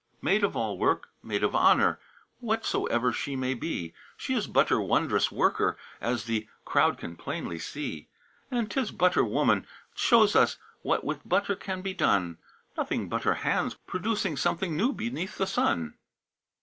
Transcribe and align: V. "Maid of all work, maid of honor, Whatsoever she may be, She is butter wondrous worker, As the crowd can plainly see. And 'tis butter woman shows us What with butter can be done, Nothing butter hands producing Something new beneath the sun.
V. 0.13 0.17
"Maid 0.23 0.43
of 0.43 0.55
all 0.55 0.79
work, 0.79 1.09
maid 1.21 1.43
of 1.43 1.53
honor, 1.53 1.99
Whatsoever 2.39 3.13
she 3.13 3.35
may 3.35 3.53
be, 3.53 3.93
She 4.17 4.33
is 4.33 4.47
butter 4.47 4.81
wondrous 4.81 5.31
worker, 5.31 5.77
As 6.01 6.23
the 6.23 6.47
crowd 6.65 6.97
can 6.97 7.15
plainly 7.15 7.59
see. 7.59 8.07
And 8.49 8.71
'tis 8.71 8.89
butter 8.89 9.23
woman 9.23 9.67
shows 9.93 10.35
us 10.35 10.57
What 10.81 11.03
with 11.03 11.29
butter 11.29 11.55
can 11.55 11.83
be 11.83 11.93
done, 11.93 12.39
Nothing 12.75 13.09
butter 13.09 13.35
hands 13.35 13.75
producing 13.75 14.37
Something 14.37 14.75
new 14.75 14.91
beneath 14.91 15.37
the 15.37 15.45
sun. 15.45 15.93